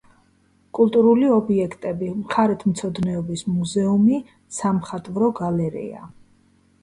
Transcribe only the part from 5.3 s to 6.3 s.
გალერეა.